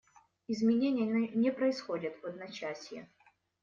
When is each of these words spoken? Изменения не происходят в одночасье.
Изменения 0.47 1.27
не 1.35 1.51
происходят 1.51 2.15
в 2.23 2.25
одночасье. 2.25 3.07